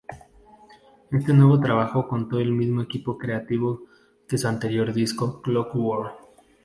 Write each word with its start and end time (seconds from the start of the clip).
Este 1.11 1.31
nuevo 1.31 1.59
trabajo 1.59 2.07
contó 2.07 2.37
con 2.37 2.41
el 2.41 2.51
mismo 2.53 2.81
equipo 2.81 3.19
creativo 3.19 3.83
de 4.27 4.35
su 4.39 4.47
anterior 4.47 4.93
disco, 4.95 5.43
"Clockwork". 5.43 6.15